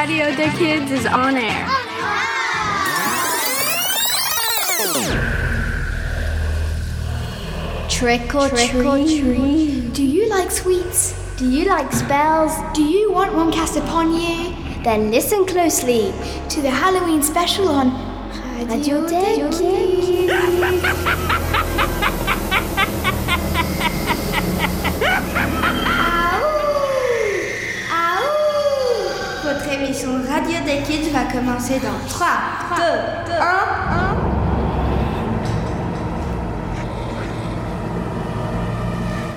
[0.00, 1.66] Radio the Kids is on air.
[7.90, 9.92] Trick or treat.
[9.92, 11.12] Do you like sweets?
[11.36, 12.52] Do you like spells?
[12.72, 14.56] Do you want one cast upon you?
[14.84, 16.14] Then listen closely
[16.48, 17.88] To the Halloween special on
[18.68, 21.36] Radio des Kids.
[30.70, 32.26] des Kids va commencer dans 3,
[32.76, 32.82] 2,
[33.32, 34.20] 1.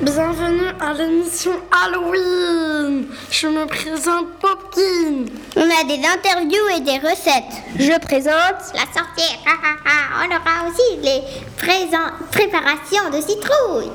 [0.02, 3.08] Bienvenue à l'émission Halloween.
[3.32, 5.26] Je me présente Popkin.
[5.56, 7.64] On a des interviews et des recettes.
[7.80, 9.40] Je présente La sorcière,
[10.20, 11.22] on aura aussi les
[11.58, 13.92] présents- préparations de citrouille.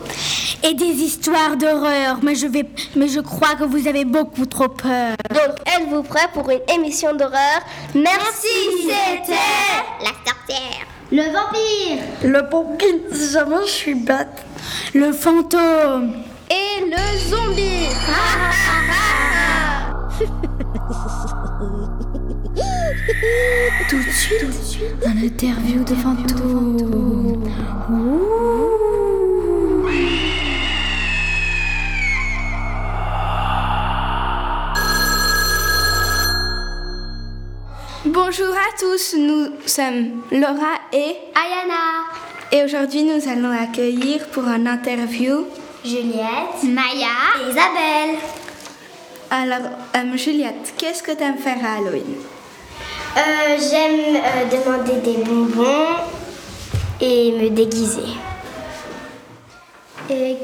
[0.63, 2.19] Et des histoires d'horreur.
[2.23, 2.65] Mais je vais,
[2.97, 5.15] mais je crois que vous avez beaucoup trop peur.
[5.31, 7.61] Donc, êtes-vous prêts pour une émission d'horreur?
[7.95, 8.49] Merci,
[8.83, 9.33] c'était
[10.01, 10.87] La sorcière.
[11.11, 14.45] Le vampire, Le Popkin, si jamais je suis bête.
[14.95, 16.13] le fantôme.
[16.51, 17.89] et le zombie.
[23.89, 27.45] Tout de suite, tout de suite, un interview de fantôme.
[38.21, 42.05] Bonjour à tous, nous sommes Laura et Ayana,
[42.51, 45.47] et aujourd'hui nous allons accueillir pour un interview.
[45.85, 46.65] Juliette.
[46.65, 47.15] Maya.
[47.39, 48.17] Et Isabelle.
[49.31, 52.17] Alors, euh, Juliette, qu'est-ce que tu aimes faire à Halloween?
[53.17, 56.03] Euh, J'aime euh, demander des bonbons
[57.01, 58.11] et me déguiser.
[60.11, 60.37] Et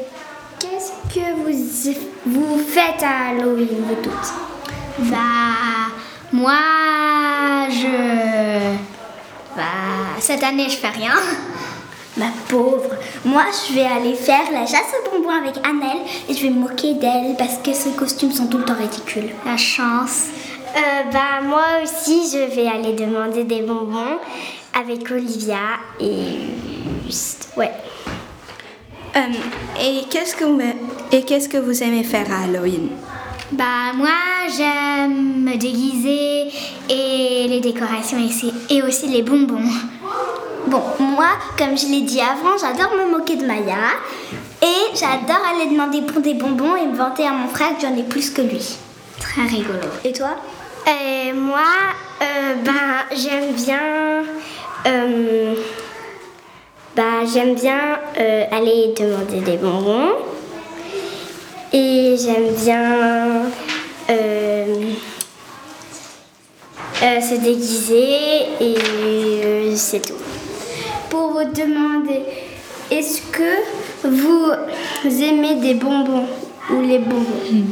[0.61, 1.91] qu'est-ce que vous,
[2.27, 5.11] vous faites à Halloween, vous toutes?
[5.11, 5.17] Bah,
[6.35, 8.75] moi, je.
[9.57, 9.63] Bah,
[10.19, 11.15] cette année, je fais rien.
[12.17, 12.91] Ma pauvre,
[13.25, 16.61] moi je vais aller faire la chasse aux bonbons avec Annelle et je vais me
[16.61, 19.31] moquer d'elle parce que ses costumes sont tout le temps ridicules.
[19.45, 20.27] La chance.
[20.77, 24.19] Euh, bah moi aussi je vais aller demander des bonbons
[24.79, 26.37] avec Olivia et
[27.07, 27.73] juste, ouais.
[29.17, 29.21] Euh,
[29.81, 30.61] Et qu'est-ce que vous,
[31.11, 32.91] et qu'est-ce que vous aimez faire à Halloween?
[33.53, 34.09] Bah, moi,
[34.57, 36.49] j'aime me déguiser
[36.89, 39.69] et les décorations ici, et aussi les bonbons.
[40.67, 41.29] Bon, moi,
[41.59, 43.77] comme je l'ai dit avant, j'adore me moquer de Maya
[44.63, 47.95] et j'adore aller demander pour des bonbons et me vanter à mon frère que j'en
[47.97, 48.77] ai plus que lui.
[49.21, 49.79] Très rigolo.
[50.05, 50.37] Et toi?
[50.89, 51.61] Euh, Moi,
[52.23, 54.25] euh, ben, j'aime bien.
[54.87, 55.55] euh,
[56.97, 60.13] ben, j'aime bien euh, aller demander des bonbons.
[61.77, 63.51] Et j'aime bien.
[64.11, 64.93] euh,
[67.03, 68.77] euh, se déguiser et
[69.45, 70.15] euh, c'est tout.
[71.11, 72.23] Pour vous demander,
[72.91, 74.53] est-ce que vous
[75.23, 76.27] aimez des bonbons
[76.71, 77.67] ou les bonbons?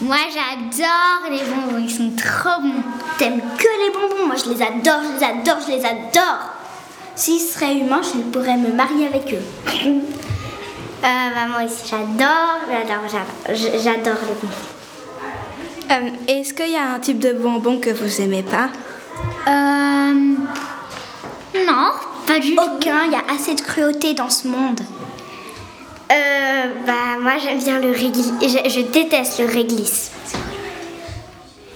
[0.00, 2.82] Moi, j'adore les bonbons, ils sont trop bons.
[3.18, 4.26] T'aimes que les bonbons?
[4.26, 6.38] Moi, je les adore, je les adore, je les adore.
[7.14, 9.92] S'ils seraient humains, je pourrais me marier avec eux.
[11.04, 13.22] Euh, bah, moi aussi, j'adore, j'adore,
[13.82, 14.54] j'adore, les bonbons.
[15.90, 18.68] Euh, Est-ce qu'il y a un type de bonbon que vous aimez pas?
[19.48, 20.12] Euh.
[21.66, 21.90] Non,
[22.26, 22.62] pas du tout.
[22.62, 24.80] Aucun, il y a assez de cruauté dans ce monde.
[26.10, 28.32] Euh, bah, moi, j'aime bien le réglisse.
[28.40, 30.10] Je, je déteste le réglisse.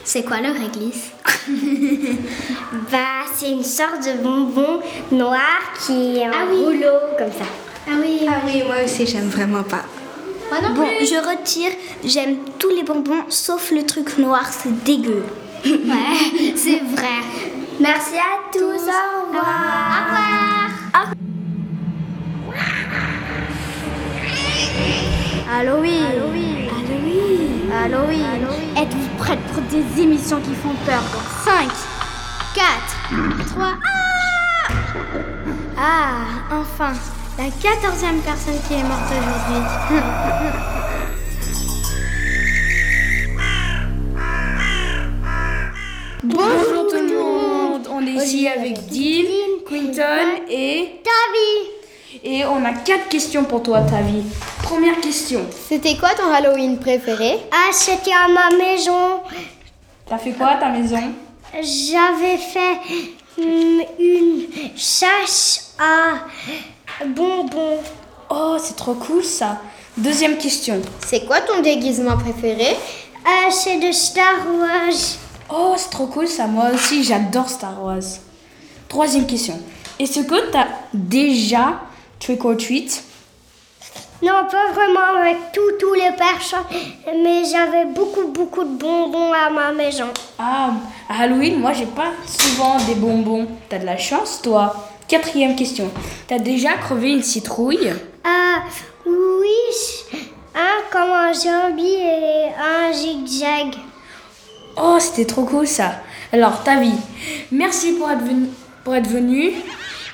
[0.04, 1.10] C'est quoi le réglisse?
[2.92, 4.80] Bah, c'est une sorte de bonbon
[5.12, 5.40] noir
[5.84, 6.56] qui est en Ah oui.
[6.64, 7.46] rouleau, comme ça.
[7.88, 9.84] Ah oui, Ah oui, moi aussi j'aime vraiment pas.
[10.50, 11.70] moi non Bon, je retire,
[12.04, 15.24] j'aime tous les bonbons sauf le truc noir, c'est dégueu.
[15.64, 17.18] Ouais, c'est vrai.
[17.80, 18.58] Merci à tous,
[18.88, 20.70] au revoir.
[25.48, 26.04] Halloween.
[26.06, 26.68] Halloween.
[27.70, 27.70] Halloween.
[27.72, 28.76] Halloween.
[28.76, 31.02] Êtes-vous prêtes pour des émissions qui font peur?
[31.12, 31.68] Dans 5,
[32.54, 34.68] 4, 3, ah
[35.78, 36.92] Ah, enfin,
[37.38, 40.66] la quatorzième personne qui est morte aujourd'hui.
[46.22, 52.72] Bonjour tout le monde, on est ici avec Dean, Quinton et Tavi et on a
[52.72, 54.22] quatre questions pour toi Tavi.
[54.62, 57.38] Première question, C'était quoi ton Halloween préféré?
[57.52, 59.20] Ah, c'était à ma maison.
[60.08, 61.12] t'as fait quoi à ta maison?
[61.54, 62.80] J'avais fait
[63.38, 64.46] hum, une
[64.76, 66.24] chasse à
[67.04, 67.78] bonbons.
[68.30, 69.58] Oh, c'est trop cool ça.
[69.96, 72.76] Deuxième question, C'est quoi ton déguisement préféré?
[73.26, 75.16] Euh, c'est de Star Wars.
[75.50, 76.46] Oh, c'est trop cool ça.
[76.46, 78.02] Moi aussi, j'adore Star Wars.
[78.88, 79.58] Troisième question.
[79.98, 81.80] Est-ce que tu as déjà
[82.20, 83.02] trick or treat
[84.22, 86.64] Non, pas vraiment avec tous tous les personnes,
[87.22, 90.08] mais j'avais beaucoup, beaucoup de bonbons à ma maison.
[90.38, 90.72] Ah,
[91.08, 93.46] à Halloween, moi, j'ai pas souvent des bonbons.
[93.68, 94.74] T'as de la chance, toi.
[95.08, 95.88] Quatrième question.
[96.26, 97.92] T'as déjà crevé une citrouille?
[98.24, 98.64] Ah,
[99.06, 100.18] oui,
[100.52, 103.76] un comme un zombie et un zigzag.
[104.76, 105.92] Oh, c'était trop cool ça.
[106.32, 106.98] Alors, ta vie.
[107.52, 108.48] Merci pour être venu,
[108.82, 109.52] pour être venu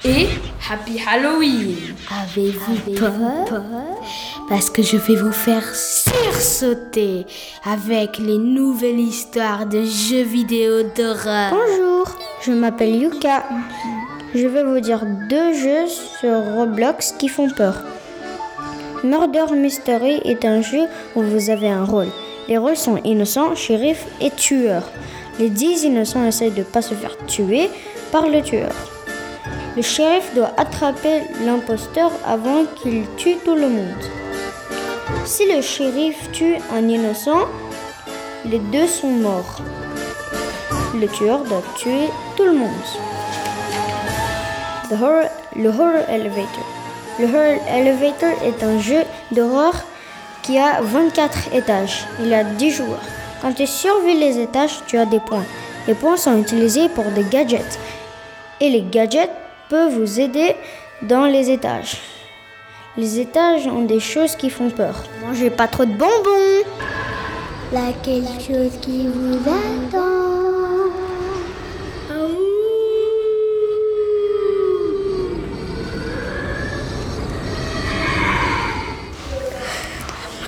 [0.05, 0.29] et
[0.71, 1.75] Happy Halloween.
[2.11, 3.15] Avez-vous peur?
[4.49, 7.25] Parce que je vais vous faire sursauter
[7.65, 11.55] avec les nouvelles histoires de jeux vidéo d'horreur.
[11.55, 13.45] Bonjour, je m'appelle Yuka.
[14.35, 17.83] Je vais vous dire deux jeux sur Roblox qui font peur.
[19.05, 22.09] Murder Mystery est un jeu où vous avez un rôle.
[22.49, 24.85] Les rôles sont innocents, shérif et tueur.
[25.39, 27.69] Les 10 innocents essayent de ne pas se faire tuer
[28.11, 28.73] par le tueur.
[29.77, 34.05] Le shérif doit attraper l'imposteur avant qu'il tue tout le monde.
[35.27, 37.49] Si le shérif tue un innocent,
[38.47, 39.61] les deux sont morts.
[40.99, 42.71] Le tueur doit tuer tout le monde.
[45.57, 46.67] Le Horror Elevator.
[47.19, 49.75] Le Horror Elevator est un jeu d'horreur
[50.43, 52.05] qui a 24 étages.
[52.23, 53.01] Il a 10 joueurs.
[53.41, 55.47] Quand tu survis les étages, tu as des points.
[55.89, 57.79] Les points sont utilisés pour des gadgets.
[58.61, 59.31] Et les gadgets
[59.71, 60.57] peuvent vous aider
[61.01, 61.97] dans les étages.
[62.99, 65.05] Les étages ont des choses qui font peur.
[65.25, 66.69] Mangez pas trop de bonbons.
[67.73, 70.32] Là, quelque chose qui vous attend.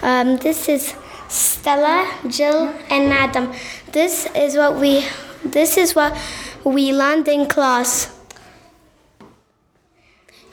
[0.04, 0.92] Um, this is
[1.28, 3.54] Stella, Jill, and Adam.
[3.90, 5.02] This is what we
[5.42, 6.14] this is what
[6.62, 8.12] we learned in class.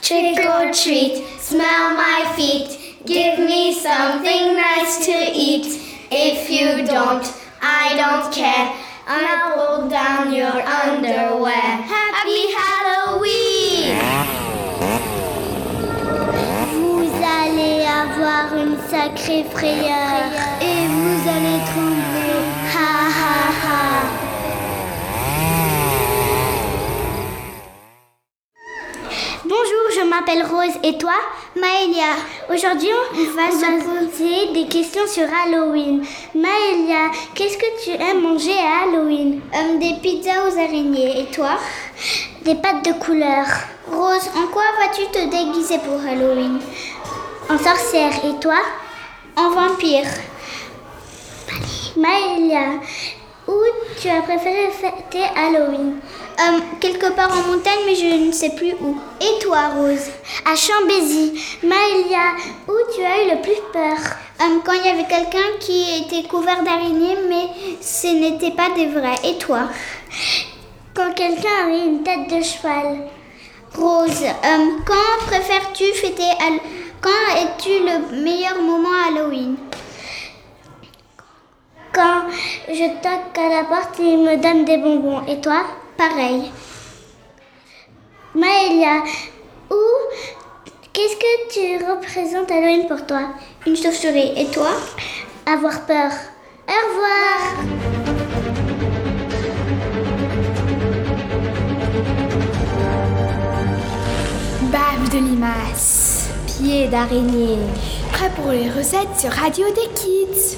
[0.01, 5.67] Trick or treat, smell my feet, give me something nice to eat.
[6.09, 7.27] If you don't,
[7.61, 8.71] I don't care.
[9.05, 11.51] I'll pull down your underwear.
[11.91, 13.50] Happy Halloween!
[18.31, 20.31] Avoir une sacrée frayeur
[20.61, 22.39] et vous allez trembler.
[22.73, 22.89] Ha
[23.19, 23.79] ha ha!
[29.43, 31.13] Bonjour, je m'appelle Rose et toi
[31.59, 32.15] Maëlia?
[32.49, 36.05] Aujourd'hui, on va se poser des questions sur Halloween.
[36.33, 39.41] Maëlia, qu'est-ce que tu aimes manger à Halloween?
[39.79, 41.21] Des pizzas aux araignées.
[41.21, 41.57] Et toi?
[42.43, 43.45] Des pâtes de couleur.
[43.91, 46.59] Rose, en quoi vas-tu te déguiser pour Halloween?
[47.51, 48.13] En sorcière.
[48.23, 48.59] Et toi?
[49.35, 50.07] En vampire.
[51.97, 52.79] Maëlia,
[53.45, 53.53] où
[54.01, 55.99] tu as préféré fêter Halloween?
[56.39, 58.95] Euh, Quelque part en montagne, mais je ne sais plus où.
[59.19, 60.07] Et toi, Rose?
[60.49, 61.33] À Chambézy.
[61.63, 62.35] Maëlia,
[62.69, 63.97] où tu as eu le plus peur?
[64.41, 67.47] Euh, Quand il y avait quelqu'un qui était couvert d'araignées, mais
[67.81, 69.19] ce n'était pas des vrais.
[69.25, 69.63] Et toi?
[70.93, 73.09] Quand quelqu'un avait une tête de cheval.
[73.77, 76.23] Rose, euh, quand préfères-tu fêter
[77.01, 79.57] Quand es-tu le meilleur moment Halloween?
[81.93, 82.23] Quand
[82.69, 85.25] je toque à la porte, il me donne des bonbons.
[85.27, 85.63] Et toi?
[85.97, 86.51] Pareil.
[88.35, 89.03] Maëlia,
[89.69, 89.75] où
[90.93, 93.29] Qu'est-ce que tu représentes Halloween pour toi?
[93.65, 94.33] Une chauve-souris.
[94.37, 94.71] Et toi?
[95.45, 96.11] Avoir peur.
[96.67, 97.91] Au revoir
[105.11, 106.10] de limaces,
[106.61, 107.57] pieds d'araignée.
[108.11, 110.57] Prêt pour les recettes sur Radio des Kids.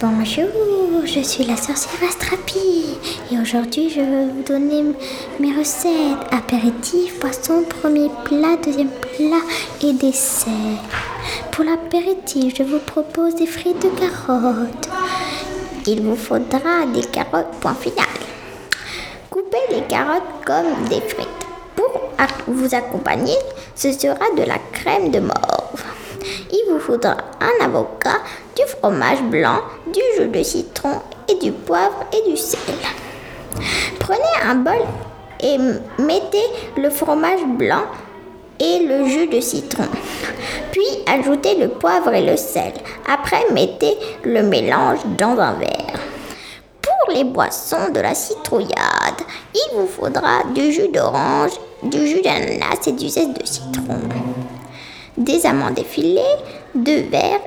[0.00, 2.96] Bonjour, je suis la sorcière Astrapi
[3.30, 4.94] et aujourd'hui je vais vous donner
[5.38, 9.42] mes recettes apéritif, poisson, premier plat, deuxième plat
[9.82, 10.52] et dessert.
[11.50, 14.88] Pour l'apéritif, je vous propose des frites de carottes.
[15.86, 18.06] Il vous faudra des carottes point final.
[19.28, 21.28] Coupez les carottes comme des frites.
[21.74, 22.10] Pour
[22.46, 23.36] vous accompagner,
[23.80, 25.82] ce sera de la crème de morve.
[26.52, 28.18] Il vous faudra un avocat,
[28.54, 32.74] du fromage blanc, du jus de citron et du poivre et du sel.
[33.98, 34.84] Prenez un bol
[35.42, 35.56] et
[35.98, 36.44] mettez
[36.76, 37.84] le fromage blanc
[38.58, 39.88] et le jus de citron.
[40.72, 42.74] Puis ajoutez le poivre et le sel.
[43.10, 46.00] Après, mettez le mélange dans un verre.
[46.82, 49.22] Pour les boissons de la citrouillade,
[49.54, 54.00] il vous faudra du jus d'orange, du jus d'ananas et du zeste de citron.
[55.16, 56.20] Des amandes effilées,
[56.74, 57.40] deux verres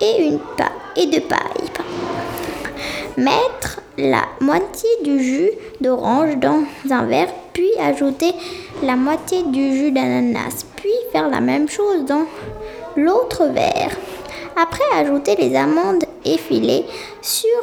[0.00, 1.70] et une pa et deux pailles.
[3.16, 5.50] Mettre la moitié du jus
[5.80, 8.32] d'orange dans un verre, puis ajouter
[8.82, 12.24] la moitié du jus d'ananas, puis faire la même chose dans
[12.96, 13.96] l'autre verre.
[14.60, 16.84] Après, ajouter les amandes effilées
[17.22, 17.60] sur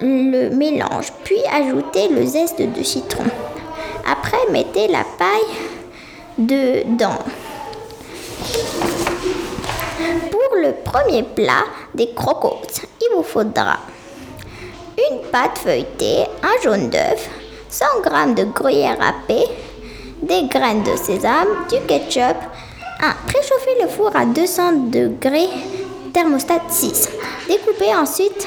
[0.00, 3.24] le mélange, puis ajouter le zeste de citron.
[4.10, 5.56] Après, mettez la paille
[6.38, 7.18] dedans.
[10.30, 13.78] Pour le premier plat des croquettes, il vous faudra
[15.10, 17.28] une pâte feuilletée, un jaune d'œuf,
[17.68, 19.46] 100 g de gruyère râpée,
[20.22, 22.36] des graines de sésame, du ketchup,
[23.00, 25.48] un Préchauffez le four à 200 degrés,
[26.12, 27.08] thermostat 6.
[27.48, 28.46] Découpez ensuite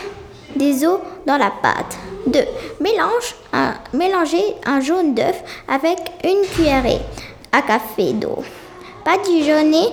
[0.56, 1.98] des os dans la pâte.
[2.28, 2.40] 2.
[2.80, 7.02] Mélange un, mélangez un jaune d'œuf avec une cuillerée
[7.52, 8.44] à café d'eau.
[9.06, 9.90] Badigeonnez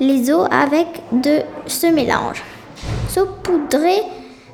[0.00, 2.42] les os avec de ce mélange.
[3.08, 4.02] Saupoudrez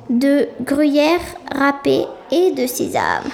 [0.09, 1.21] de gruyère
[1.53, 3.29] râpée et de sésame.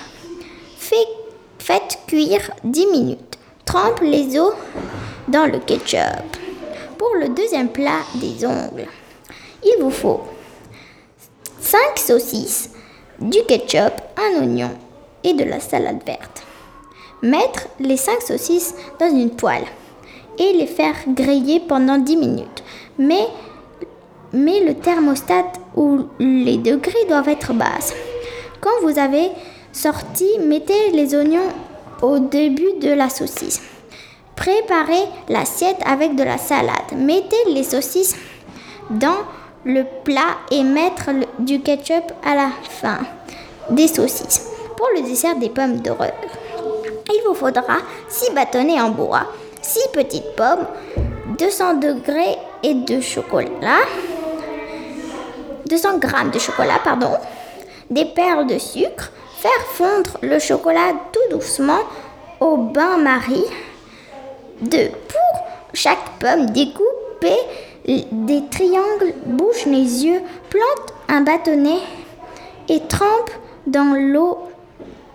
[1.59, 3.37] faites cuire 10 minutes.
[3.65, 4.53] Trempe les os
[5.27, 6.37] dans le ketchup.
[6.97, 8.87] Pour le deuxième plat des ongles,
[9.63, 10.21] il vous faut
[11.61, 12.71] 5 saucisses,
[13.21, 14.71] du ketchup, un oignon
[15.23, 16.43] et de la salade verte.
[17.21, 19.65] Mettre les 5 saucisses dans une poêle
[20.37, 22.63] et les faire griller pendant 10 minutes.
[22.97, 23.27] Mais,
[24.31, 27.93] mais le thermostat ou les degrés doivent être basses.
[28.61, 29.29] Quand vous avez
[29.73, 31.49] sorti, mettez les oignons
[32.01, 33.61] au début de la saucisse.
[34.35, 36.93] Préparez l'assiette avec de la salade.
[36.95, 38.15] Mettez les saucisses
[38.89, 39.17] dans
[39.65, 42.99] le plat et mettre du ketchup à la fin
[43.69, 44.47] des saucisses.
[44.77, 46.13] Pour le dessert des pommes de reur,
[47.07, 49.25] il vous faudra 6 bâtonnets en bois,
[49.61, 50.65] 6 petites pommes,
[51.37, 53.81] 200 degrés et de chocolat,
[55.67, 57.11] 200 g de chocolat, pardon,
[57.89, 61.81] des perles de sucre, faire fondre le chocolat tout doucement
[62.39, 63.45] au bain-marie.
[64.61, 67.37] De pour chaque pomme, découpez
[67.85, 71.79] des triangles, bouche les yeux, plante un bâtonnet
[72.67, 73.31] et trempe
[73.67, 74.39] dans l'eau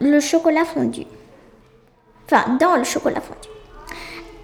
[0.01, 1.05] le chocolat fondu.
[2.27, 3.49] Enfin, dans le chocolat fondu.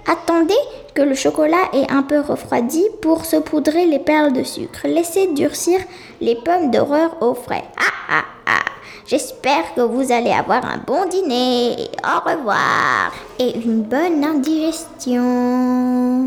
[0.07, 0.55] Attendez
[0.95, 4.81] que le chocolat ait un peu refroidi pour saupoudrer les perles de sucre.
[4.85, 5.81] Laissez durcir
[6.21, 7.65] les pommes d'horreur au frais.
[7.79, 8.65] Ah ah ah
[9.07, 11.91] J'espère que vous allez avoir un bon dîner.
[12.05, 16.27] Au revoir et une bonne indigestion.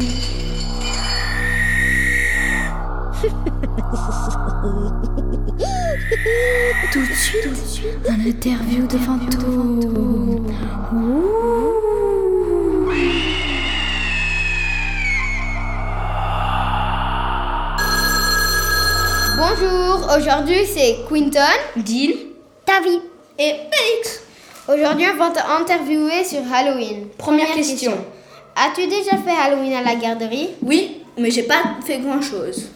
[6.94, 7.48] Tout de suite,
[8.08, 10.46] un interview de fantôme.
[19.36, 21.40] Bonjour, aujourd'hui c'est Quinton,
[21.78, 22.16] Deal,
[22.64, 23.00] Tavi
[23.40, 24.22] et Félix.
[24.68, 27.08] Aujourd'hui on va t'interviewer sur Halloween.
[27.18, 27.98] Première, question.
[28.56, 30.50] As-tu déjà fait Halloween à la garderie?
[30.62, 32.70] Oui, mais j'ai pas fait grand chose.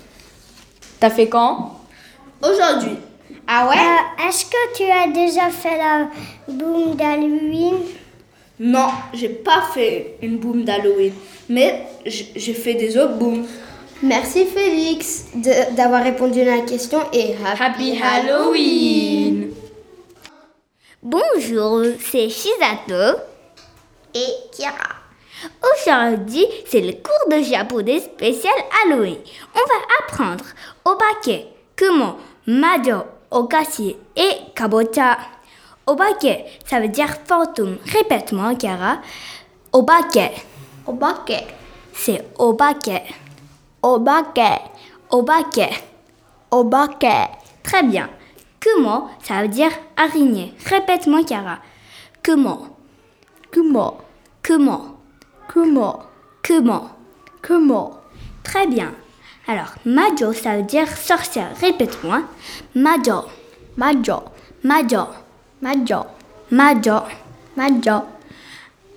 [1.00, 1.82] T'as fait quand?
[2.42, 2.98] Aujourd'hui.
[3.48, 6.10] Ah ouais Euh, Est-ce que tu as déjà fait la
[6.48, 7.76] boum d'Halloween?
[8.60, 11.14] Non, j'ai pas fait une boom d'Halloween,
[11.50, 13.46] mais j'ai fait des autres booms.
[14.04, 15.26] Merci Félix
[15.76, 19.52] d'avoir répondu à la question et Happy, Happy Halloween
[21.02, 23.18] Bonjour, c'est Shizato
[24.14, 24.96] Et Kira.
[25.64, 29.18] Aujourd'hui, c'est le cours de japonais spécial Halloween.
[29.56, 30.44] On va apprendre
[30.86, 32.18] obake, kumo,
[33.32, 35.18] okashi et kabocha.
[35.86, 37.78] Obake, ça veut dire fantôme.
[37.86, 38.98] Répète-moi, Kara.
[39.72, 40.44] Obake,
[40.86, 41.48] Obake.
[41.94, 43.04] c'est obake.
[43.82, 44.62] Obake.
[45.10, 45.84] Obake.
[46.52, 47.30] Obake.
[47.64, 48.10] Très bien.
[48.60, 50.54] Kumo, ça veut dire araignée.
[50.66, 51.60] Répète-moi, Kara.
[52.22, 52.68] Kumo,
[53.52, 53.98] Kumo.
[54.44, 54.98] kumo,
[55.48, 56.00] Kumo.
[56.44, 56.82] kumo.
[57.42, 57.94] Kumo.
[58.44, 58.92] Très bien.
[59.50, 61.52] Alors, Majo, ça veut dire sorcière.
[61.62, 62.22] Répète-moi.
[62.76, 63.24] Majo,
[63.78, 64.24] Majo.
[64.64, 65.08] Majo,
[65.62, 66.06] Majo.
[66.52, 67.00] Majo.
[67.56, 68.04] Majo.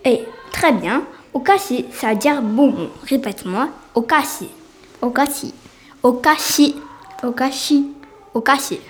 [0.04, 1.02] Et très bien.
[1.32, 2.90] Okashi, ça veut dire bonbon.
[3.08, 3.68] Répète-moi.
[3.94, 4.48] Okashi,
[5.00, 5.54] Okashi.
[6.02, 6.74] Okashi,
[7.22, 7.86] Okashi.
[8.34, 8.80] Okashi.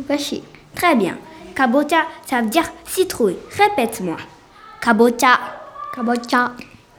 [0.00, 0.42] Okashi.
[0.74, 1.18] Très bien.
[1.54, 3.36] Kabocha, ça veut dire citrouille.
[3.58, 4.16] Répète-moi.
[4.80, 5.38] Kabocha,
[5.94, 6.52] Kabocha.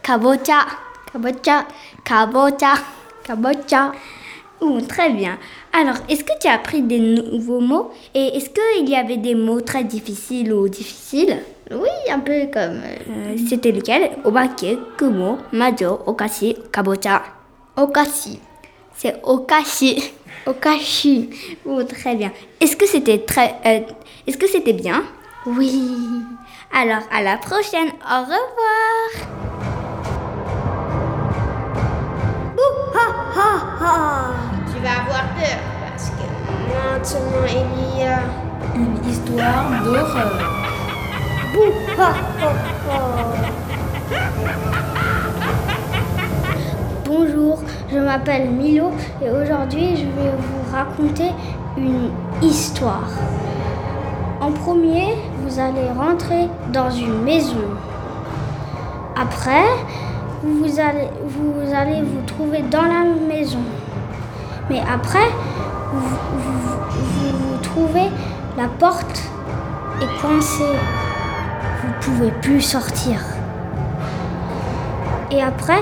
[0.03, 0.65] kabocha,
[1.12, 1.65] Kabocha.
[2.03, 2.74] kabocha.
[3.24, 3.92] Kabocha.
[4.62, 5.38] Oh, très bien.
[5.74, 7.92] Alors, est-ce que tu as appris des nouveaux mots?
[8.13, 11.39] Et est-ce qu'il y avait des mots très difficiles ou difficiles?
[11.72, 12.82] Oui, un peu comme.
[12.84, 14.12] Euh, C'était lequel?
[14.24, 17.24] Obake, Kumo, Majo, Okashi, Kabocha.
[17.75, 18.39] Okashi.
[18.96, 20.01] C'est Okashi.
[20.46, 21.30] Okashi.
[21.65, 22.32] Oh, très bien.
[22.62, 23.56] Est-ce que c'était très.
[23.65, 23.80] euh,
[24.27, 25.03] Est-ce que c'était bien?
[25.46, 25.89] Oui.
[26.74, 27.89] Alors, à la prochaine.
[28.10, 29.73] Au revoir.
[33.34, 36.25] Tu vas avoir peur parce que
[36.70, 38.20] maintenant il y a
[38.75, 40.32] Une histoire d'horreur.
[47.06, 47.60] Bonjour,
[47.92, 51.32] je m'appelle Milo et aujourd'hui je vais vous raconter
[51.75, 52.12] une
[52.42, 53.10] histoire.
[54.42, 57.66] En premier, vous allez rentrer dans une maison.
[59.16, 59.66] Après,
[60.44, 63.60] vous allez vous, allez vous trouver dans la maison.
[64.70, 65.30] Mais après,
[65.94, 68.10] vous, vous- trouvez
[68.58, 69.24] la porte
[70.02, 70.64] est coincée.
[71.82, 73.20] Vous pouvez plus sortir.
[75.32, 75.82] Et après,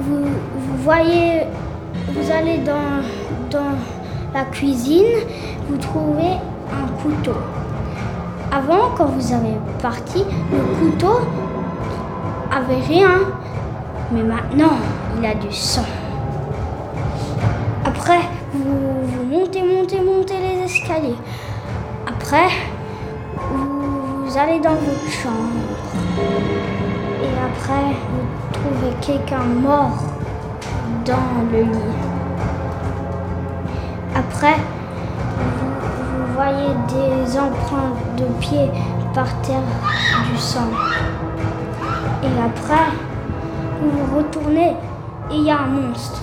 [0.00, 1.42] vous, vous voyez,
[2.08, 3.02] vous allez dans,
[3.50, 3.76] dans
[4.34, 5.04] la cuisine,
[5.68, 6.32] vous trouvez
[6.72, 7.36] un couteau.
[8.50, 11.20] Avant, quand vous avez parti, le couteau
[12.50, 13.10] avait rien,
[14.12, 14.76] mais maintenant,
[15.18, 15.86] il a du sang.
[17.84, 18.20] Après,
[18.52, 21.16] vous, montez, montez, montez les escaliers.
[22.06, 22.48] Après,
[23.36, 25.62] vous, vous allez dans votre chambre.
[27.22, 29.96] Et après, vous trouvez quelqu'un mort
[31.06, 31.96] dans le lit.
[34.14, 34.56] Après,
[35.38, 35.70] vous,
[36.08, 38.70] vous voyez des empreintes de pieds
[39.14, 39.62] par terre
[40.30, 40.68] du sang.
[42.22, 42.90] Et après,
[43.82, 44.76] vous vous retournez
[45.30, 46.22] et il y a un monstre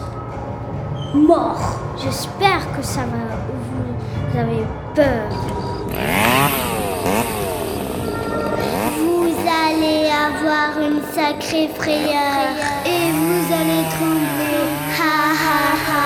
[1.13, 1.79] mort.
[2.01, 3.35] J'espère que ça va.
[3.45, 5.29] Vous, vous avez peur.
[8.97, 9.35] Vous
[9.67, 14.65] allez avoir une sacrée frayeur et vous allez trembler.
[14.97, 15.99] Ha ha ha.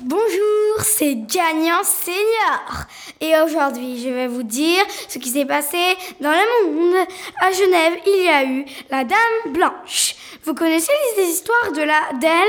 [0.00, 2.86] Bonjour, c'est Gagnant Senior.
[3.20, 5.78] Et aujourd'hui, je vais vous dire ce qui s'est passé
[6.20, 7.06] dans le monde.
[7.40, 10.14] À Genève, il y a eu la Dame Blanche.
[10.44, 12.48] Vous connaissez les histoires de la d'elle?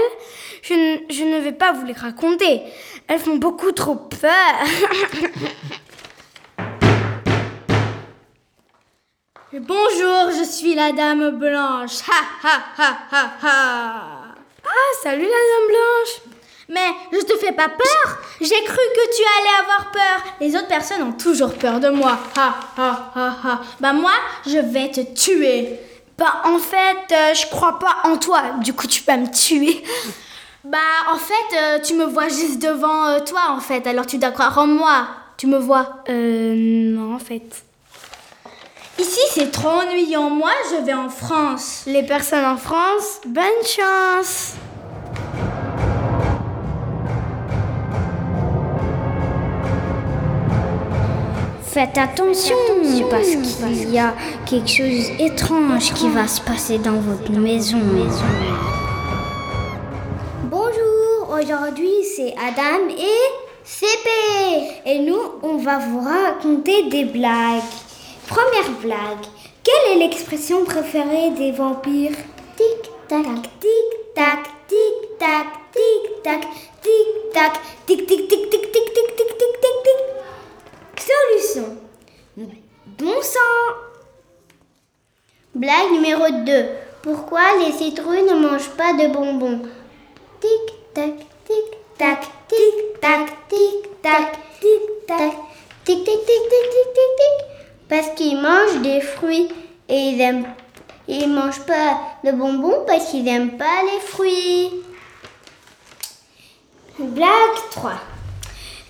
[0.61, 2.61] Je, je ne vais pas vous les raconter.
[3.07, 4.29] Elles font beaucoup trop peur.
[9.51, 12.01] Bonjour, je suis la Dame Blanche.
[12.07, 14.35] Ha ha ha ha ha.
[14.63, 16.38] Ah, salut la Dame Blanche.
[16.69, 20.33] Mais je te fais pas peur J'ai cru que tu allais avoir peur.
[20.39, 22.17] Les autres personnes ont toujours peur de moi.
[22.37, 23.61] Ha ha ha ha.
[23.79, 24.13] Bah moi,
[24.45, 25.79] je vais te tuer.
[26.17, 28.41] Bah en fait, euh, je crois pas en toi.
[28.61, 29.83] Du coup, tu vas me tuer.
[30.65, 30.77] Bah
[31.09, 33.87] en fait, euh, tu me vois juste devant euh, toi en fait.
[33.87, 35.07] Alors tu dois croire en moi.
[35.37, 37.63] Tu me vois Euh non en fait.
[38.99, 40.29] Ici, c'est trop ennuyant.
[40.29, 41.83] Moi, je vais en France.
[41.87, 44.55] Les personnes en France, bonne chance.
[51.71, 52.55] Faites attention,
[53.11, 54.15] parce qu'il y a
[54.49, 57.77] quelque chose d'étrange qui va se passer dans votre maison.
[60.45, 64.09] Bonjour, aujourd'hui c'est Adam et CP.
[64.87, 67.61] Et nous, on va vous raconter des blagues.
[68.27, 69.27] Première blague.
[69.63, 72.17] Quelle est l'expression préférée des vampires?
[72.57, 73.25] Tic tac,
[73.59, 75.45] tic tac, tic tac,
[81.09, 81.77] Solution.
[82.85, 83.73] Bon sang.
[85.55, 86.65] Blague numéro 2.
[87.01, 89.61] Pourquoi les citrouilles ne mangent pas de bonbons?
[90.39, 91.15] Tic tac,
[91.47, 91.65] tic
[91.97, 95.33] tac, tic tac, tic tac, tic tac,
[95.83, 97.47] tic tic tic tic tic tic tic.
[97.87, 99.47] Parce qu'ils mangent des fruits
[99.87, 100.45] et ils aiment
[101.07, 104.83] ils mangent pas de bonbons parce qu'ils n'aiment pas les fruits.
[106.99, 107.93] Blague 3.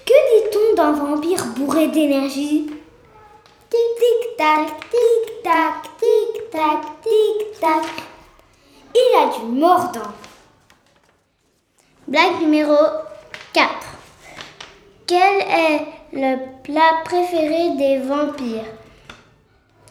[0.09, 2.65] Que dit-on d'un vampire bourré d'énergie?
[3.69, 7.83] Tic-tic-tac, tic-tac, tic-tac, tic-tac.
[8.95, 10.11] Il a du mordant.
[12.07, 12.75] Blague numéro
[13.53, 13.69] 4.
[15.05, 18.65] Quel est le plat préféré des vampires?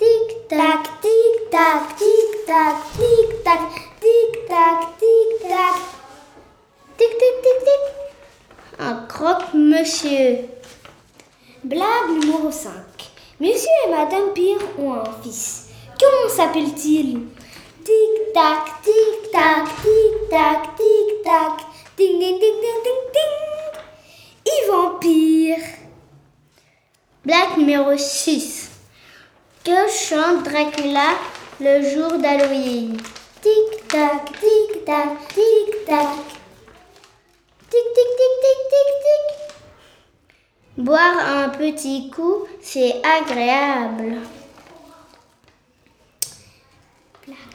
[0.01, 3.61] Tic-tac, tic-tac, tic-tac, tic-tac,
[4.01, 5.77] tic-tac, tic-tac.
[6.97, 8.08] Tic-tic-tic-tic.
[8.79, 10.49] Un croque-monsieur.
[11.65, 12.71] Blague numéro 5.
[13.41, 15.71] Monsieur et Madame Pire ont un fils.
[15.99, 17.27] Comment s'appelle-t-il?
[17.85, 21.67] Tic tac, tic tac, tic tac, tic tac.
[21.97, 23.35] Ding ding ding ding ding ding.
[24.47, 25.65] Il vampire.
[27.25, 28.71] Blague numéro 6.
[29.65, 31.19] Que chante Dracula
[31.61, 32.97] le jour d'Halloween?
[33.43, 36.09] Tic-tac, tic-tac, tic-tac.
[37.71, 39.27] Tic-tic-tic-tic-tic-tic.
[40.79, 44.19] Boire un petit coup, c'est agréable.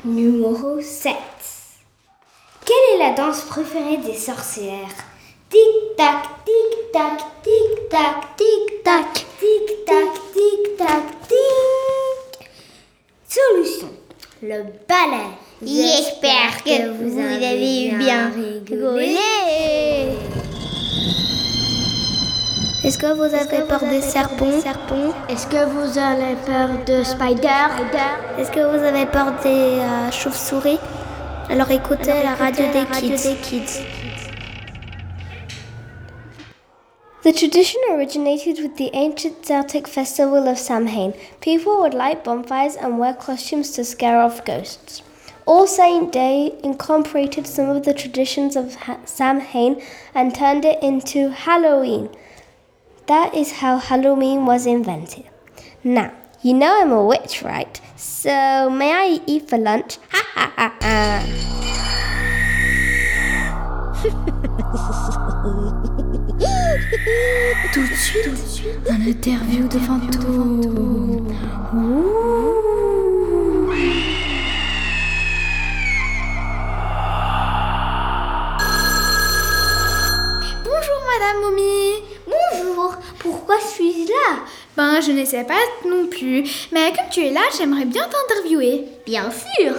[0.04, 1.14] Numéro 7.
[2.66, 4.90] Quelle est la danse préférée des sorcières?
[5.50, 12.50] Tic-tac, tic-tac, tic-tac, tic-tac, tic-tac, tic-tac, tic.
[13.30, 13.90] Solution.
[14.42, 15.32] Le ballet.
[15.62, 19.93] J'espère que vous avez bien rigolé.
[22.84, 24.60] Est-ce que vous avez peur des serpents
[25.30, 27.69] Est-ce que vous avez peur de spider
[28.38, 30.80] Est-ce que vous avez peur des euh, chauves-souris
[31.50, 33.80] Alors écoutez la radio des kids.
[37.24, 41.13] The tradition originated with the ancient Celtic festival of Samhain.
[41.39, 45.02] People would light bonfires and wear costumes to scare off ghosts.
[45.46, 49.82] All Saint Day incorporated some of the traditions of ha- Samhain
[50.13, 52.10] and turned it into Halloween.
[53.08, 55.26] That is how Halloween was invented.
[55.84, 57.82] Now, you know I'm a witch, right?
[57.98, 59.98] So, may I eat for lunch?
[60.12, 61.24] Ha ha ha ha.
[67.74, 68.28] Tout de suite,
[68.89, 70.62] un interview de fantôme.
[80.63, 81.83] Bonjour Madame Mommy.
[83.54, 84.39] Pourquoi suis-je là?
[84.76, 85.54] Ben, je ne sais pas
[85.88, 88.86] non plus, mais comme tu es là, j'aimerais bien t'interviewer.
[89.06, 89.74] Bien sûr,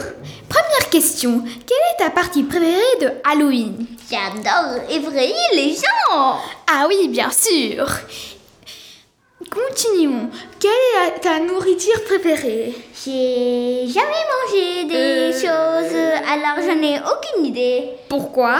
[0.48, 3.86] Première question, quelle est ta partie préférée de Halloween?
[4.08, 6.38] J'adore effrayer les gens.
[6.70, 7.86] Ah oui, bien sûr.
[9.50, 10.30] Continuons.
[10.60, 10.70] Quelle
[11.08, 12.74] est ta nourriture préférée?
[13.04, 15.32] J'ai jamais mangé des Euh.
[15.32, 15.96] choses,
[16.28, 17.88] alors je n'ai aucune idée.
[18.08, 18.58] Pourquoi?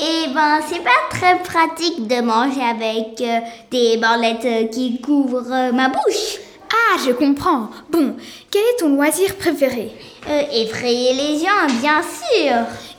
[0.00, 5.52] Eh ben, c'est pas très pratique de manger avec euh, des bandelettes euh, qui couvrent
[5.52, 6.38] euh, ma bouche.
[6.72, 7.68] Ah, je comprends.
[7.90, 8.14] Bon,
[8.50, 9.90] quel est ton loisir préféré?
[10.28, 12.54] Euh, effrayer les gens, bien sûr.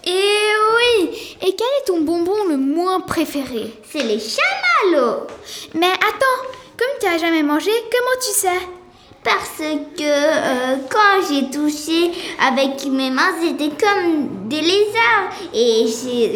[0.05, 3.71] Eh oui Et quel est ton bonbon le moins préféré?
[3.89, 5.27] C'est les chamallows.
[5.75, 8.78] Mais attends, comme tu as jamais mangé, comment tu sais?
[9.23, 15.29] Parce que euh, quand j'ai touché avec mes mains, c'était comme des lézards.
[15.53, 15.85] Et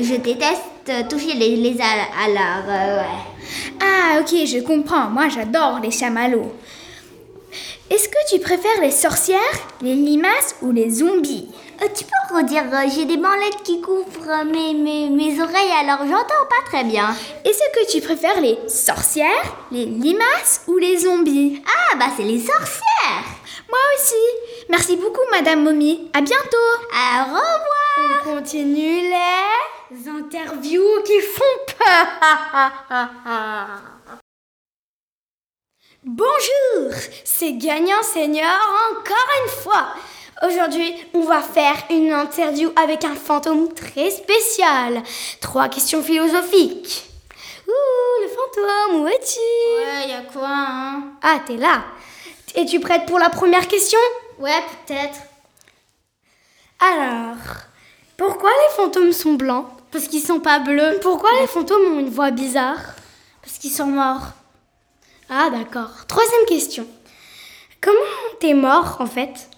[0.04, 2.10] je déteste toucher les lézards.
[2.22, 3.34] Alors, euh, ouais.
[3.82, 5.10] Ah, ok, je comprends.
[5.10, 6.52] Moi, j'adore les chamallows.
[7.89, 9.39] Est-ce que tu préfères les sorcières,
[9.82, 11.48] les limaces ou les zombies?
[11.81, 15.99] Euh, tu peux redire, euh, j'ai des bandelettes qui couvrent mes, mes, mes oreilles, alors
[16.07, 17.15] j'entends pas très bien.
[17.43, 21.62] Est-ce que tu préfères les sorcières, les limaces ou les zombies?
[21.65, 23.25] Ah, bah c'est les sorcières.
[23.69, 24.15] Moi aussi.
[24.69, 26.09] Merci beaucoup, Madame Mommy.
[26.13, 26.57] À bientôt.
[26.91, 27.41] Au revoir.
[28.25, 31.43] On continue les interviews qui font
[31.77, 32.07] peur.
[36.05, 36.91] Bonjour,
[37.23, 38.59] c'est Gagnant Senior
[38.91, 39.95] encore une fois.
[40.45, 45.01] Aujourd'hui, on va faire une interview avec un fantôme très spécial.
[45.39, 47.06] Trois questions philosophiques.
[47.65, 49.39] Ouh, le fantôme, où es-tu?
[49.39, 51.03] Ouais, y a quoi, hein?
[51.21, 51.86] Ah, t'es là.
[52.56, 53.99] Es-tu prête pour la première question?
[54.38, 55.19] Ouais, peut-être.
[56.82, 57.38] Alors,
[58.17, 59.67] pourquoi les fantômes sont blancs?
[59.91, 60.99] Parce qu'ils sont pas bleus.
[61.01, 62.82] Pourquoi les fantômes ont une voix bizarre?
[63.41, 64.34] Parce qu'ils sont morts.
[65.29, 66.06] Ah d'accord.
[66.06, 66.86] Troisième question.
[67.79, 69.49] Comment t'es mort en fait?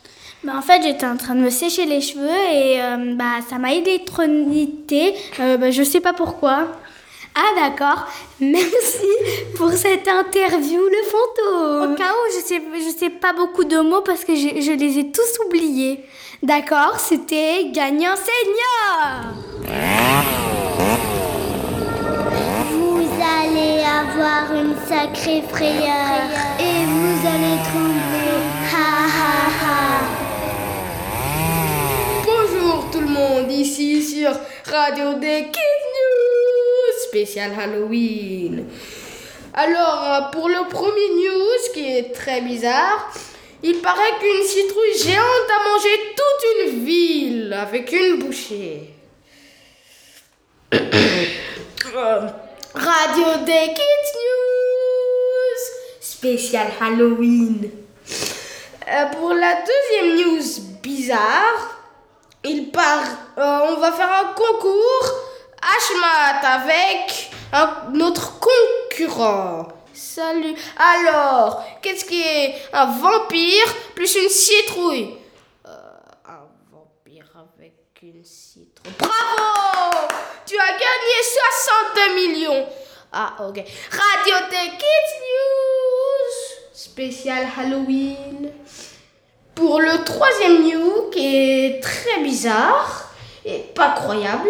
[0.45, 3.57] Bah, en fait, j'étais en train de me sécher les cheveux et euh, bah, ça
[3.57, 5.15] m'a électrocuté.
[5.39, 6.67] Euh, bah, je sais pas pourquoi.
[7.33, 8.05] Ah d'accord.
[8.39, 9.07] Merci
[9.57, 11.95] pour cette interview le Au fantôme.
[11.95, 14.99] cas où, je sais, je sais pas beaucoup de mots parce que je, je les
[14.99, 16.01] ai tous oubliés.
[16.43, 19.33] D'accord, c'était gagnant senior.
[22.69, 23.09] Vous
[23.41, 26.29] allez avoir une sacrée frayeur
[26.59, 28.37] et vous allez trouver
[28.71, 29.75] ha ha ha.
[32.25, 34.31] Bonjour tout le monde, ici sur
[34.65, 38.65] Radio des Kids News, spécial Halloween.
[39.53, 43.13] Alors, pour le premier news qui est très bizarre,
[43.63, 48.89] il paraît qu'une citrouille géante a mangé toute une ville avec une bouchée.
[52.73, 55.61] Radio des Kids News,
[56.01, 57.71] spécial Halloween.
[58.87, 60.43] Euh, pour la deuxième news
[60.83, 61.74] bizarre,
[62.45, 63.03] il part,
[63.37, 65.11] euh, on va faire un concours
[65.61, 67.31] Hashmat avec
[67.91, 69.67] notre concurrent.
[69.93, 70.53] Salut.
[70.77, 75.17] Alors, qu'est-ce qui est un vampire plus une citrouille?
[75.65, 75.71] Euh,
[76.25, 78.93] un vampire avec une citrouille.
[78.99, 80.07] Bravo
[80.45, 81.15] Tu as gagné
[82.03, 82.67] 62 millions.
[83.11, 83.55] Ah, ok.
[83.55, 88.51] Radio des Kids News spécial Halloween.
[89.55, 93.09] Pour le troisième news qui est très bizarre
[93.45, 94.49] et pas croyable,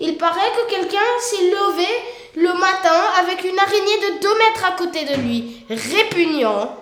[0.00, 1.88] il paraît que quelqu'un s'est levé
[2.36, 5.64] le matin avec une araignée de 2 mètres à côté de lui.
[5.68, 6.76] Répugnant.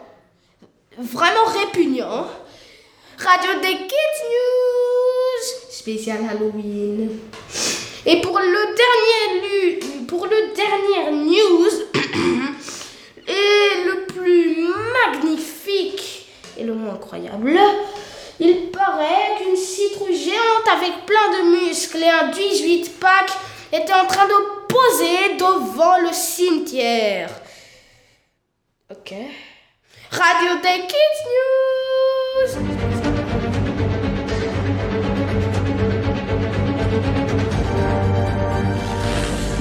[0.99, 2.27] Vraiment répugnant.
[3.19, 5.17] Radio des Kids News
[5.71, 7.19] spécial Halloween.
[8.05, 11.71] Et pour le dernier, pour le dernier news,
[13.29, 14.69] et le plus
[15.07, 16.16] magnifique
[16.57, 17.59] et le moins incroyable,
[18.39, 23.31] il paraît qu'une citrouille géante avec plein de muscles et un 18 pack
[23.73, 27.31] était en train de poser devant le cimetière.
[28.91, 29.15] Ok.
[30.11, 32.51] Radio des Kids News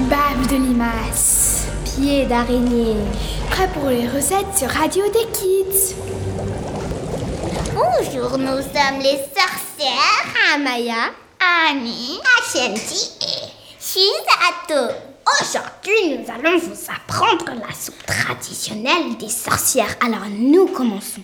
[0.08, 2.96] Bave de limaces, pieds d'araignée.
[3.50, 5.96] Prêt pour les recettes sur Radio des Kids.
[7.76, 11.12] Bonjour, nous sommes les sorcières Amaya,
[11.68, 14.94] Annie, Ashanti et Shizato.
[15.42, 19.94] Aujourd'hui, nous allons vous apprendre la soupe traditionnelle des sorcières.
[20.02, 21.20] Alors, nous commençons.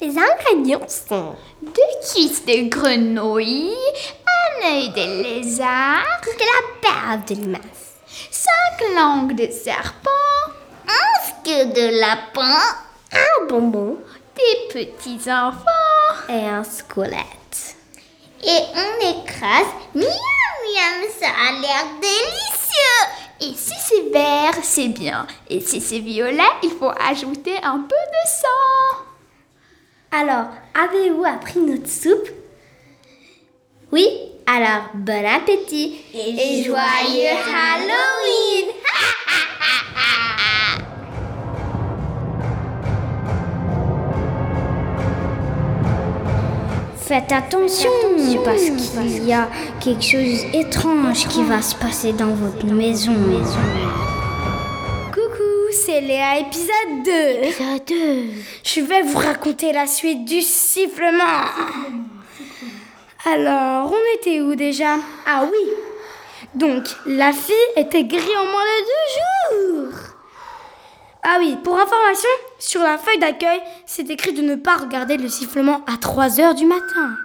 [0.00, 3.74] Les ingrédients sont deux cuisses de grenouille,
[4.26, 7.98] un œil de lézard, de la bave de limace,
[8.30, 10.08] cinq langues de serpent,
[10.88, 12.56] un queue de lapin,
[13.12, 13.98] un bonbon,
[14.40, 17.76] des petits enfants et un squelette.
[18.42, 19.66] Et on écrase.
[19.94, 23.04] Miam, miam, ça a l'air délicieux.
[23.42, 25.26] Et si c'est vert, c'est bien.
[25.48, 29.00] Et si c'est violet, il faut ajouter un peu de sang.
[30.12, 32.28] Alors, avez-vous appris notre soupe?
[33.92, 34.08] Oui
[34.46, 38.74] Alors, bon appétit et, joyeux Halloween
[47.10, 47.90] Faites attention,
[48.44, 49.48] parce qu'il y a
[49.80, 53.16] quelque chose d'étrange qui va se passer dans votre maison.
[55.12, 57.10] Coucou, c'est Léa, épisode 2.
[57.48, 57.96] Épisode 2.
[58.62, 61.46] Je vais vous raconter la suite du sifflement.
[63.26, 64.94] Alors, on était où déjà?
[65.26, 65.72] Ah oui
[66.54, 69.79] Donc, la fille était grillée en moins de deux jours
[71.22, 72.28] ah oui, pour information,
[72.58, 76.54] sur la feuille d'accueil, c'est écrit de ne pas regarder le sifflement à 3 heures
[76.54, 77.16] du matin.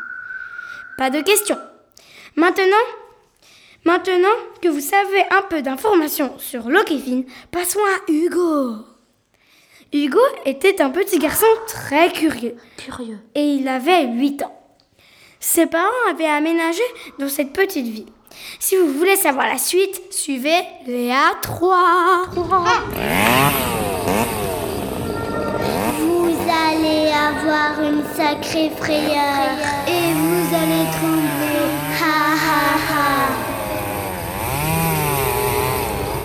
[0.98, 1.58] Pas de question.
[2.36, 2.76] Maintenant,
[3.86, 4.28] maintenant
[4.62, 8.76] que vous savez un peu d'informations sur Lokefin, passons à Hugo.
[9.94, 12.58] Hugo était un petit garçon très curieux.
[12.78, 13.20] Curieux.
[13.34, 14.62] Et il avait 8 ans.
[15.40, 16.82] Ses parents avaient aménagé
[17.20, 18.10] dans cette petite ville.
[18.60, 22.26] Si vous voulez savoir la suite, suivez Léa 3.
[26.00, 31.70] Vous allez avoir une sacrée frayeur et vous allez trembler.
[32.02, 33.06] Ha ha ha.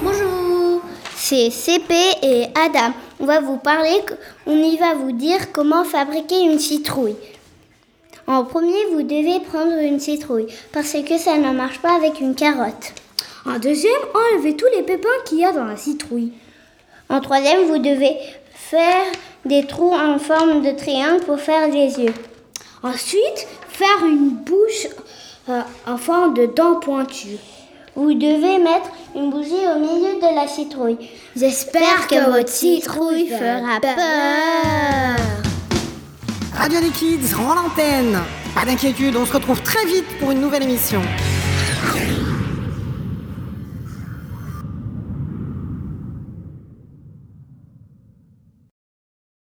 [0.03, 0.83] Bonjour,
[1.17, 2.93] c'est CP et Adam.
[3.19, 4.03] On va vous parler,
[4.47, 7.17] on y va vous dire comment fabriquer une citrouille.
[8.31, 12.37] En premier, vous devez prendre une citrouille parce que ça ne marche pas avec une
[12.37, 12.93] carotte.
[13.45, 16.31] En deuxième, enlevez tous les pépins qu'il y a dans la citrouille.
[17.09, 18.17] En troisième, vous devez
[18.55, 19.03] faire
[19.45, 22.15] des trous en forme de triangle pour faire des yeux.
[22.85, 24.87] Ensuite, faire une bouche
[25.49, 27.39] euh, en forme de dents pointues.
[27.97, 30.99] Vous devez mettre une bougie au milieu de la citrouille.
[31.35, 35.50] J'espère que votre citrouille fera peur.
[36.57, 38.19] Radio Kids rend l'antenne.
[38.55, 41.01] Pas d'inquiétude, on se retrouve très vite pour une nouvelle émission.